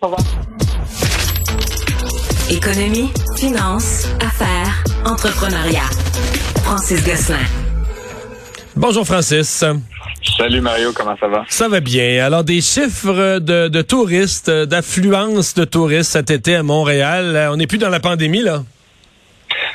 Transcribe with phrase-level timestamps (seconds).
[0.00, 0.20] Au revoir.
[2.50, 5.90] Économie, finance, affaires, entrepreneuriat.
[6.62, 7.36] Francis Gosselin.
[8.76, 9.64] Bonjour Francis.
[10.36, 11.44] Salut Mario, comment ça va?
[11.48, 12.24] Ça va bien.
[12.24, 17.48] Alors des chiffres de, de touristes, d'affluence de touristes cet été à Montréal.
[17.52, 18.62] On n'est plus dans la pandémie là.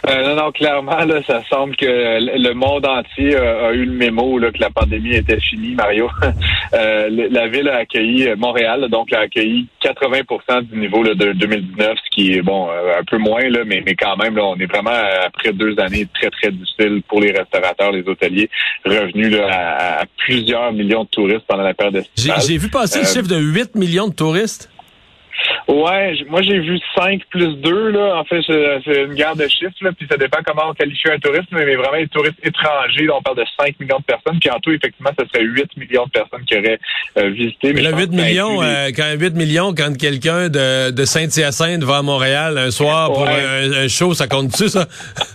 [0.10, 4.38] Euh, non, non, clairement, là, ça semble que le monde entier a, eu le mémo
[4.38, 6.10] là, que la pandémie était finie, Mario.
[6.74, 11.32] euh, la ville a accueilli euh, Montréal, donc a accueilli 80% du niveau là, de
[11.32, 14.44] 2019, ce qui est bon euh, un peu moins, là, mais, mais quand même, là,
[14.44, 14.92] on est vraiment
[15.26, 18.50] après deux années très, très difficiles pour les restaurateurs, les hôteliers,
[18.86, 22.42] revenus là, à, plusieurs millions de touristes pendant la période estivale.
[22.46, 24.70] J'ai vu passer le chiffre de 8 millions de touristes.
[25.68, 28.18] Ouais, moi j'ai vu 5 plus 2, là.
[28.18, 31.20] En fait, c'est une guerre de chiffres, là, puis ça dépend comment on qualifie un
[31.20, 34.50] tourisme, mais vraiment les touristes étrangers, là, on parle de 5 millions de personnes, puis
[34.50, 36.80] en tout, effectivement, ce serait 8 millions de personnes qui auraient
[37.18, 37.74] euh, visité.
[37.74, 42.02] Mais, là, 8 millions, euh, quand 8 millions, quand quelqu'un de, de Saint-Hyacinthe va à
[42.02, 44.86] Montréal un soir pour un, show, ça compte-tu, ça?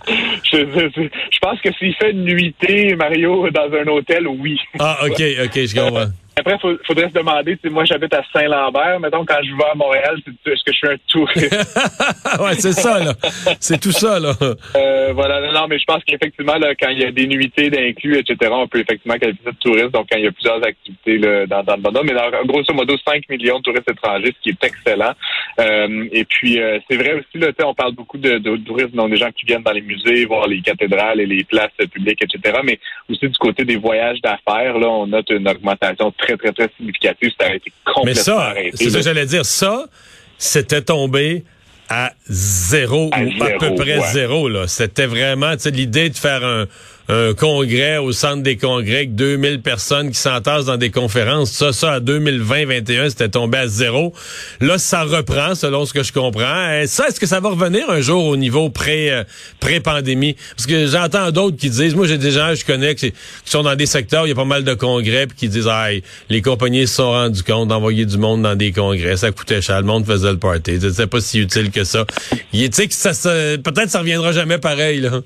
[0.53, 4.59] je, je, pense que s'il fait une nuitée, Mario, dans un hôtel, oui.
[4.79, 6.07] Ah, OK, OK, je comprends.
[6.39, 10.17] Après, il faudrait se demander, moi j'habite à Saint-Lambert, mettons, quand je vais à Montréal,
[10.47, 11.53] est-ce que je suis un touriste?
[12.41, 13.13] ouais, c'est ça, là.
[13.59, 14.33] C'est tout ça, là.
[14.77, 18.19] Euh, voilà, non, mais je pense qu'effectivement, là, quand il y a des nuitées d'inclus,
[18.19, 21.47] etc., on peut effectivement qualifier de tourisme, donc quand il y a plusieurs activités là,
[21.47, 22.01] dans, dans le monde.
[22.05, 25.13] Mais dans, grosso modo, 5 millions de touristes étrangers, ce qui est excellent.
[25.61, 29.11] Euh, et puis, euh, c'est vrai aussi, là, on parle beaucoup de, de, tourisme, donc
[29.11, 32.59] des gens qui viennent dans les musées, voir les cathédrales et les places publiques, etc.,
[32.63, 32.79] mais
[33.11, 36.75] aussi du côté des voyages d'affaires, là, on note une augmentation très très, très, très
[36.77, 37.33] significatif.
[37.41, 39.45] Ça a été complètement Mais ça, c'est ça que j'allais dire.
[39.45, 39.87] Ça,
[40.39, 41.45] c'était tombé
[41.89, 44.49] à zéro ou à peu près zéro.
[44.49, 44.69] Là.
[44.69, 46.67] C'était vraiment l'idée de faire un,
[47.09, 51.51] un congrès au centre des congrès avec 2000 personnes qui s'entassent dans des conférences.
[51.51, 54.13] Ça, ça, à 2020-21, c'était tombé à zéro.
[54.61, 56.73] Là, ça reprend, selon ce que je comprends.
[56.73, 59.25] Et ça, est-ce que ça va revenir un jour au niveau pré, euh,
[59.59, 60.37] pré-pandémie?
[60.55, 63.75] Parce que j'entends d'autres qui disent, moi, j'ai des gens je connais qui, sont dans
[63.75, 65.89] des secteurs il y a pas mal de congrès puis qui disent, ah,
[66.29, 69.17] les compagnies se sont rendues compte d'envoyer du monde dans des congrès.
[69.17, 69.81] Ça coûtait cher.
[69.81, 70.79] Le monde faisait le party.
[70.93, 72.05] C'est pas si utile que ça.
[72.53, 75.23] Tu sais que ça, ça peut-être ça reviendra jamais pareil, là.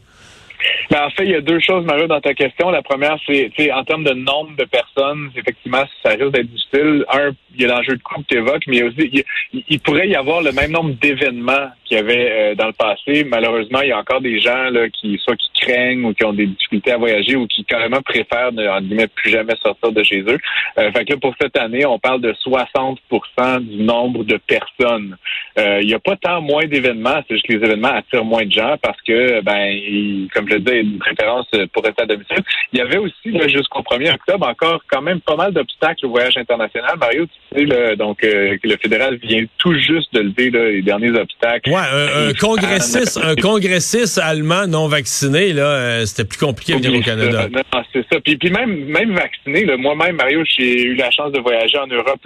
[0.90, 2.70] Mais en fait, il y a deux choses, Mario, dans ta question.
[2.70, 7.04] La première, c'est en termes de nombre de personnes, effectivement, ça risque d'être difficile.
[7.12, 10.16] Un, il y a l'enjeu de coût que tu évoques, mais aussi, il, pourrait y
[10.16, 13.24] avoir le même nombre d'événements qu'il y avait euh, dans le passé.
[13.24, 16.32] Malheureusement, il y a encore des gens là, qui soit qui craignent ou qui ont
[16.32, 20.38] des difficultés à voyager ou qui carrément préfèrent ne plus jamais sortir de chez eux.
[20.78, 25.16] Euh, fait que pour cette année, on parle de 60% du nombre de personnes.
[25.58, 28.44] Euh, il n'y a pas tant moins d'événements, c'est juste que les événements attirent moins
[28.44, 32.42] de gens parce que, ben, comme je le disais, une préférence pour rester à domicile.
[32.72, 36.36] Il y avait aussi, jusqu'au 1er octobre, encore quand même pas mal d'obstacles au voyage
[36.36, 36.96] international.
[36.98, 41.70] Mario, tu sais, donc, euh, le fédéral vient tout juste de lever les derniers obstacles.
[41.70, 47.00] Ouais, un, congressiste, un congressiste allemand non vacciné, là, euh, c'était plus compliqué de venir
[47.00, 47.48] au Canada.
[47.48, 48.20] Non, c'est ça.
[48.20, 52.20] Puis, puis même, même vacciné, moi-même, Mario, j'ai eu la chance de voyager en Europe,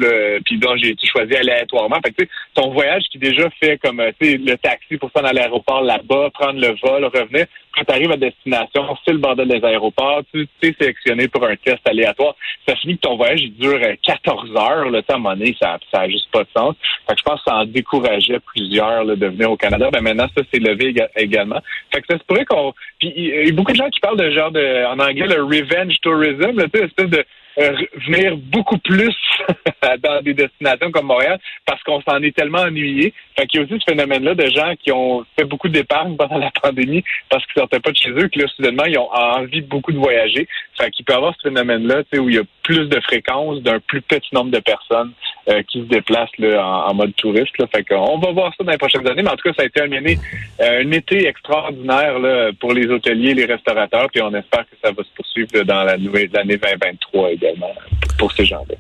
[0.45, 2.01] puis donc j'ai choisi aléatoirement.
[2.05, 5.41] Fait que, ton voyage qui déjà fait comme, tu sais, le taxi pour s'en aller
[5.41, 9.49] à l'aéroport là-bas, prendre le vol, revenir, quand tu arrives à destination, c'est le bordel
[9.49, 12.35] des aéroports, tu es sélectionné pour un test aléatoire.
[12.67, 14.91] Ça finit que ton voyage il dure 14 euh, heures.
[14.91, 16.75] Là, à un moment donné, ça n'a juste pas de sens.
[17.07, 19.91] Fait que je pense que ça en décourageait plusieurs là, de venir au Canada.
[19.93, 21.61] Ben maintenant, ça s'est levé également.
[21.93, 22.73] Fait que ça se pourrait qu'on.
[22.99, 25.43] Puis il y a beaucoup de gens qui parlent de genre de en anglais le
[25.43, 27.25] revenge tourism, là, espèce de
[27.57, 29.15] venir beaucoup plus
[30.03, 33.15] dans des destinations comme Montréal parce qu'on s'en est tellement ennuyé.
[33.37, 36.39] Fait qu'il y a aussi ce phénomène-là de gens qui ont fait beaucoup d'épargne pendant
[36.47, 39.63] la pandémie parce qu'ils sortaient pas de chez eux, que là, soudainement, ils ont envie
[39.63, 40.49] beaucoup de voyager.
[40.79, 43.01] Fait qu'il peut y avoir ce phénomène-là, tu sais, où il y a plus de
[43.01, 45.13] fréquences d'un plus petit nombre de personnes
[45.49, 47.57] euh, qui se déplacent là, en, mode touriste.
[47.59, 47.67] Là.
[47.73, 49.67] Fait qu'on va voir ça dans les prochaines années, mais en tout cas, ça a
[49.67, 50.19] été un, année,
[50.61, 54.91] euh, un été extraordinaire là, pour les hôteliers, les restaurateurs, puis on espère que ça
[54.91, 57.73] va se poursuivre dans la nouvelle année 2023 également
[58.19, 58.75] pour ces gens-là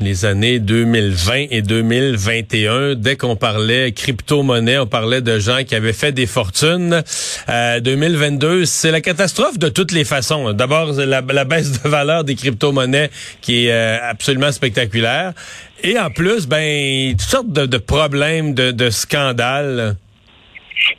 [0.00, 2.94] les années 2020 et 2021.
[2.94, 7.02] Dès qu'on parlait crypto-monnaie, on parlait de gens qui avaient fait des fortunes.
[7.48, 10.52] Euh, 2022, c'est la catastrophe de toutes les façons.
[10.52, 13.10] D'abord, la, baisse de valeur des crypto-monnaies
[13.40, 15.32] qui est euh, absolument spectaculaire.
[15.82, 19.96] Et en plus, ben, toutes sortes de, de problèmes, de, de scandales.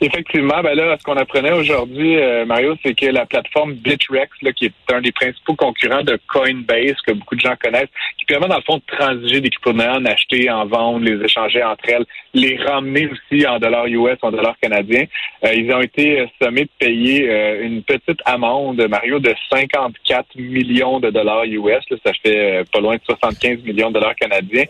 [0.00, 4.52] Effectivement, ben là, ce qu'on apprenait aujourd'hui, euh, Mario, c'est que la plateforme Bitrex, là,
[4.52, 7.88] qui est un des principaux concurrents de Coinbase, que beaucoup de gens connaissent,
[8.18, 11.62] qui permet dans le fond de transiger des crypto-monnaies, en acheter, en vendre, les échanger
[11.62, 12.04] entre elles,
[12.34, 15.04] les ramener aussi en dollars US, en dollars canadiens.
[15.44, 21.00] Euh, ils ont été sommés de payer euh, une petite amende, Mario, de 54 millions
[21.00, 21.84] de dollars US.
[22.04, 24.64] ça fait pas loin de 75 millions de dollars canadiens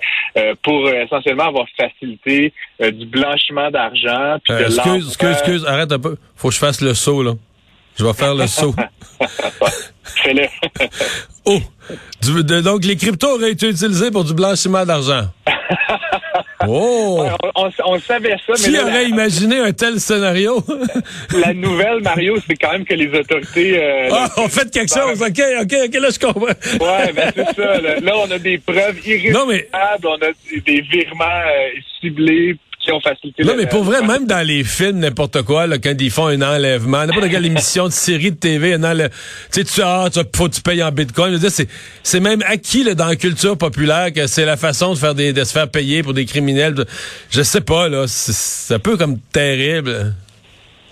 [0.62, 4.37] pour essentiellement avoir facilité du blanchiment d'argent.
[4.49, 6.17] excuse, excuse, excuse, arrête un peu.
[6.37, 7.32] Faut que je fasse le saut, là.
[7.99, 8.75] Je vais faire le saut.
[10.23, 10.46] Fais-le.
[11.44, 11.61] oh!
[12.62, 15.28] donc, les cryptos auraient été utilisés pour du blanchiment d'argent.
[16.69, 17.28] Oh!
[17.55, 18.56] on, savait ça, mais.
[18.56, 20.64] Qui aurait imaginé un tel scénario?
[21.38, 23.78] la nouvelle, Mario, c'est quand même que les autorités.
[23.78, 25.23] Euh, ah, on fait quelque chose.
[25.23, 26.46] OK, OK, OK, là, je comprends.
[26.46, 27.78] ouais, ben, c'est ça.
[27.78, 28.12] Là.
[28.17, 29.46] on a des preuves irréfutables.
[29.49, 29.69] Mais...
[30.02, 32.56] On a des virements euh, ciblés
[33.44, 36.43] non, mais pour vrai, même dans les films, n'importe quoi, là, quand ils font un
[36.43, 39.15] enlèvement, n'importe quelle émission de série de TV, un enlèvement,
[39.53, 41.38] tu sais, tu ah, faut que tu payes en bitcoin.
[41.38, 41.69] c'est,
[42.03, 45.33] c'est même acquis là, dans la culture populaire que c'est la façon de faire des,
[45.33, 46.75] de se faire payer pour des criminels.
[47.31, 50.15] Je sais pas, là, c'est un peu comme terrible.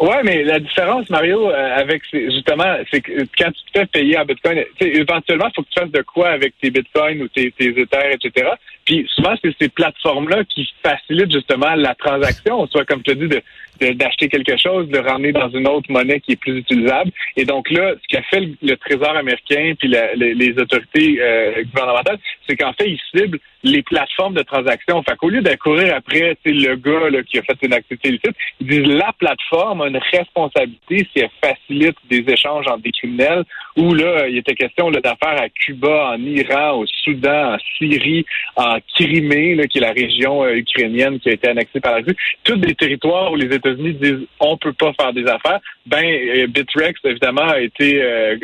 [0.00, 4.19] Ouais, mais la différence, Mario, euh, avec justement, c'est que quand tu te fais payer
[4.19, 7.52] en Bitcoin, éventuellement, il faut que tu fasses de quoi avec tes Bitcoins ou tes,
[7.52, 8.50] tes Ethers, etc.
[8.84, 13.42] Puis souvent, c'est ces plateformes-là qui facilitent justement la transaction, soit comme tu dis, de
[13.81, 17.10] d'acheter quelque chose, de ramener dans une autre monnaie qui est plus utilisable.
[17.36, 22.56] Et donc là, ce qu'a fait le, Trésor américain puis les, autorités euh, gouvernementales, c'est
[22.56, 25.02] qu'en fait, ils ciblent les plateformes de transaction.
[25.02, 28.66] Fait qu'au lieu d'accourir après le gars là, qui a fait une activité illicite, ils
[28.66, 33.44] disent la plateforme a une responsabilité si elle facilite des échanges entre des criminels.
[33.76, 38.24] Ou là, il était question d'affaires à Cuba, en Iran, au Soudan, en Syrie,
[38.56, 41.98] en Crimée, là, qui est la région euh, ukrainienne qui a été annexée par la
[41.98, 42.16] Russie.
[42.44, 45.60] Tous des territoires où les États-Unis disent on peut pas faire des affaires.
[45.86, 48.36] Ben, euh, Bitrex, évidemment, a été euh,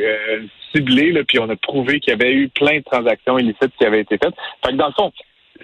[0.75, 3.85] ciblé, là, puis on a prouvé qu'il y avait eu plein de transactions illicites qui
[3.85, 4.35] avaient été faites.
[4.65, 5.13] Fait que dans le fond,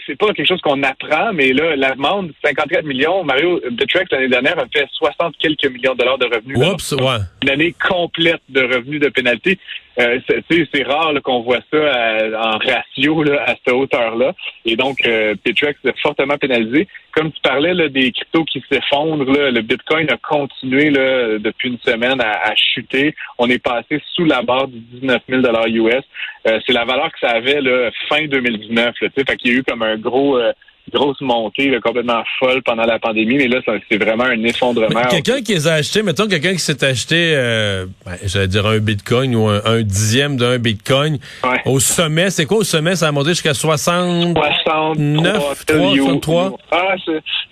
[0.04, 4.58] c'est pas quelque chose qu'on apprend, mais là, l'amende, 54 millions, Mario Bitrex, l'année dernière,
[4.58, 6.58] a fait 60 quelques millions de dollars de revenus.
[6.58, 7.18] Oups, ouais.
[7.42, 9.58] Une année complète de revenus de pénalité.
[9.98, 10.20] Euh,
[10.50, 14.32] c'est rare qu'on voit ça en ratio là, à cette hauteur-là.
[14.64, 16.86] Et donc, euh, Bitrex est fortement pénalisé.
[17.12, 21.78] Comme tu parlais là, des cryptos qui s'effondrent, le Bitcoin a continué là, depuis une
[21.78, 23.14] semaine à, chuter.
[23.38, 26.04] On est passé sous la barre du 19 000 US.
[26.46, 28.94] Euh, c'est la valeur que ça avait là, fin 2019.
[29.00, 30.38] Là, fait qu'il y a eu comme un gros...
[30.38, 30.52] Euh,
[30.92, 33.60] grosse montée complètement folle pendant la pandémie, mais là,
[33.90, 35.06] c'est vraiment un effondrement.
[35.10, 38.78] Quelqu'un qui les a achetés, mettons quelqu'un qui s'est acheté, euh, ben, j'allais dire un
[38.78, 41.18] bitcoin ou un, dixième d'un bitcoin,
[41.64, 42.96] au sommet, c'est quoi au sommet?
[42.96, 44.36] Ça a monté jusqu'à 60...
[44.64, 46.58] 69, 63?
[46.70, 46.94] Ah,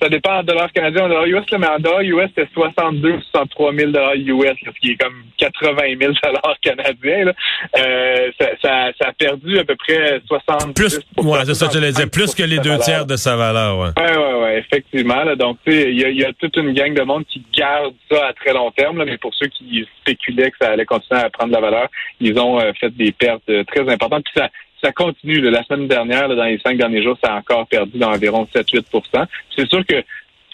[0.00, 3.74] ça dépend en dollars canadiens, en dollars US, mais en dollars US, c'est 62 63
[3.74, 7.32] 000 dollars US, ce qui est comme 80 000 dollars canadiens.
[7.78, 8.30] Euh,
[8.62, 12.34] ça, a perdu à peu près 60 Plus, ouais, c'est ça que je dire, plus
[12.34, 13.88] que les deux tiers de sa valeur, ouais.
[13.96, 15.24] Ouais, ouais, ouais, effectivement.
[15.36, 18.32] donc, tu sais, il y a, toute une gang de monde qui garde ça à
[18.34, 21.54] très long terme, mais pour ceux qui spéculaient que ça allait continuer à prendre de
[21.54, 21.88] la valeur,
[22.20, 24.24] ils ont euh, fait des pertes euh, très importantes.
[24.24, 24.50] Puis ça,
[24.82, 25.40] ça continue.
[25.40, 29.26] la semaine dernière, dans les cinq derniers jours, ça a encore perdu d'environ 7-8%
[29.56, 30.02] C'est sûr que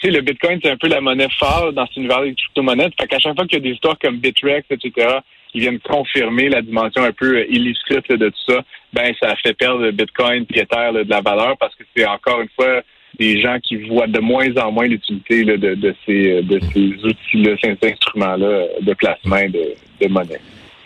[0.04, 2.90] le Bitcoin, c'est un peu la monnaie phare dans cet univers des crypto-monnaies.
[2.98, 5.18] Fait qu'à chaque fois qu'il y a des histoires comme Bitrex, etc.,
[5.52, 8.62] qui viennent confirmer la dimension un peu illicite de tout ça,
[8.92, 12.40] ben ça fait perdre le Bitcoin et Ether de la valeur parce que c'est encore
[12.40, 12.82] une fois
[13.18, 17.56] des gens qui voient de moins en moins l'utilité de, de, ces, de ces outils-là,
[17.62, 20.40] ces instruments-là de placement de, de monnaie.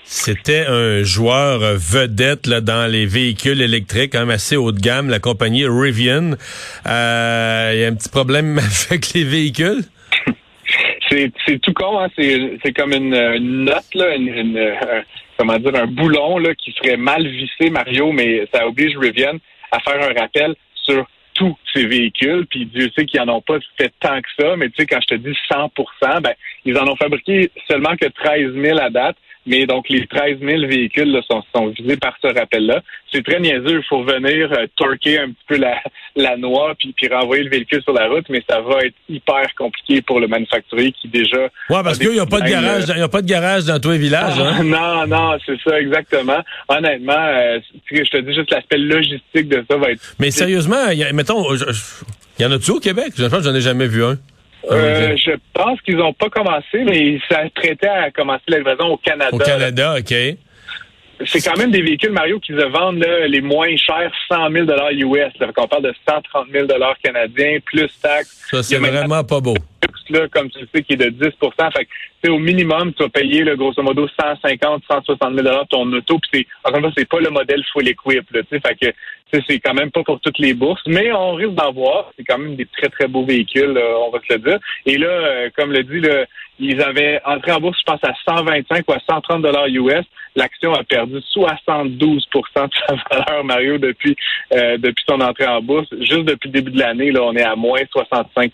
[0.07, 5.67] C'était un joueur vedette là, dans les véhicules électriques, assez haut de gamme, la compagnie
[5.67, 6.33] Rivian.
[6.87, 8.59] Euh, il y a un petit problème
[8.91, 9.85] avec les véhicules?
[11.09, 12.09] C'est tout con, hein?
[12.17, 15.03] c'est comme une, note, là, une, euh,
[15.39, 19.39] comment dire, un boulon là, qui serait mal vissé, Mario, mais ça oblige Rivian
[19.71, 23.59] à faire un rappel sur tous ces véhicules, puis Dieu sait qu'ils n'en ont pas
[23.77, 26.33] fait tant que ça, mais tu sais, quand je te dis 100% ben,
[26.65, 30.67] ils en ont fabriqué seulement que 13 000 à date, mais donc les 13 000
[30.67, 32.83] véhicules sont, sont, visés par ce rappel-là.
[33.13, 35.81] C'est très niaiseux, il faut venir euh, torquer un petit peu la,
[36.17, 39.47] la noix puis, puis renvoyer le véhicule sur la route, mais ça va être hyper
[39.57, 41.43] compliqué pour le manufacturier qui déjà...
[41.71, 43.79] Ouais, parce qu'il n'y a pas de garage, il y a pas de garage dans
[43.79, 44.39] tous les villages.
[44.39, 44.63] Hein?
[44.65, 46.43] non, non, c'est ça, exactement.
[46.69, 47.59] Honnêtement, euh,
[47.91, 50.15] je te dis juste l'aspect logistique de ça va être...
[50.19, 51.45] Mais sérieusement, y a, mettons,
[52.39, 53.13] il y en a-tu au Québec?
[53.17, 54.19] Je pense que j'en ai jamais vu un.
[54.71, 58.97] Euh, je pense qu'ils n'ont pas commencé, mais ça prêtait à commencer la livraison au
[58.97, 59.31] Canada.
[59.33, 60.15] Au Canada, OK.
[61.27, 64.67] c'est quand même des véhicules, Mario, qui se vendent là, les moins chers, 100 000
[64.67, 65.33] US.
[65.39, 66.67] Fait qu'on parle de 130 000
[67.03, 68.47] canadiens, plus taxes.
[68.51, 69.55] Ça, c'est vraiment pas beau.
[70.11, 71.87] Là, comme tu sais, qui est de 10 Fait
[72.23, 76.19] que, au minimum, tu vas payer, là, grosso modo, 150, 160 000 ton auto.
[76.19, 78.31] Puis, c'est, encore une fois, c'est pas le modèle full equip.
[78.31, 78.93] Là, fait que
[79.33, 82.11] c'est quand même pas pour toutes les bourses, mais on risque d'en voir.
[82.17, 84.59] C'est quand même des très, très beaux véhicules, on va se le dire.
[84.87, 86.27] Et là, euh, comme le dit, là,
[86.59, 90.05] ils avaient entré en bourse, je pense, à 125 ou à 130 dollars US.
[90.37, 92.29] L'action a perdu 72% de
[92.89, 94.17] sa valeur, Mario, depuis
[94.53, 95.89] euh, depuis son entrée en bourse.
[96.01, 98.51] Juste depuis le début de l'année, là, on est à moins 65%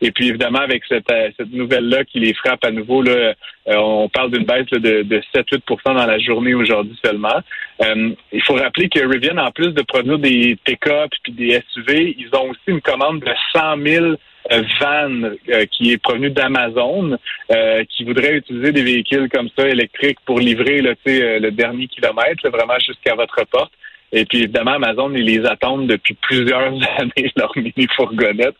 [0.00, 3.34] Et puis, évidemment, avec cette, euh, cette nouvelle-là qui les frappe à nouveau, là,
[3.68, 7.40] euh, on parle d'une baisse de, de 7-8% dans la journée aujourd'hui seulement.
[7.80, 12.28] il faut rappeler que Rivian, en plus de produire des pick-up puis des SUV, ils
[12.34, 14.16] ont aussi une commande de 100 000 euh,
[14.50, 17.16] van euh, qui est provenu d'Amazon,
[17.50, 22.48] euh, qui voudrait utiliser des véhicules comme ça électriques pour livrer là, le dernier kilomètre,
[22.48, 23.72] vraiment jusqu'à votre porte.
[24.14, 28.56] Et puis évidemment, Amazon, ils les attendent depuis plusieurs années, leur mini-fourgonnette.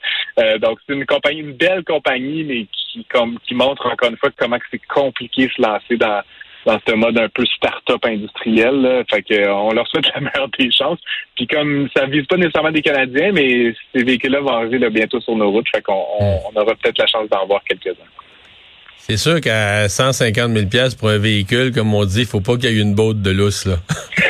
[0.60, 4.30] donc c'est une compagnie, une belle compagnie, mais qui, comme, qui montre encore une fois
[4.36, 6.22] comment c'est compliqué de se lancer dans,
[6.66, 8.82] dans ce mode un peu start-up industriel.
[8.82, 9.02] Là.
[9.10, 10.98] Fait que, euh, on leur souhaite la meilleure des chances.
[11.36, 15.36] Puis comme ça vise pas nécessairement des Canadiens, mais ces véhicules-là vont arriver bientôt sur
[15.36, 15.68] nos routes.
[15.74, 16.38] Fait qu'on hmm.
[16.54, 18.10] on, aura peut-être la chance d'en voir quelques-uns.
[18.98, 22.70] C'est sûr qu'à 150 000 pour un véhicule, comme on dit, il faut pas qu'il
[22.70, 23.76] y ait une botte de lousse, là.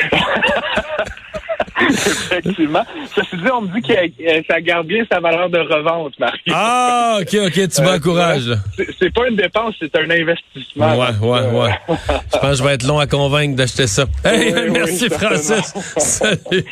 [2.07, 2.83] Effectivement.
[3.15, 6.39] Ceci dit, on me dit que euh, ça garde bien sa valeur de revente, Marie.
[6.51, 8.51] Ah, OK, OK, tu euh, m'encourages.
[8.99, 10.97] c'est pas une dépense, c'est un investissement.
[10.97, 11.71] Ouais, ouais, ouais.
[12.33, 14.05] je pense que je vais être long à convaincre d'acheter ça.
[14.23, 15.73] Hey, merci, Francis.
[15.97, 16.65] Salut.